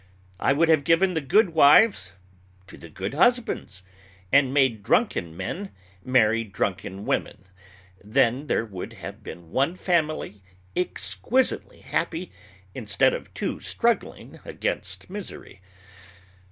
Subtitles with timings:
[0.39, 2.13] I would have given the good wives
[2.65, 3.83] to the good husbands,
[4.33, 7.43] and made drunken men marry drunken women.
[8.03, 10.41] Then there would have been one family
[10.75, 12.31] exquisitely happy
[12.73, 15.61] instead of two struggling against misery.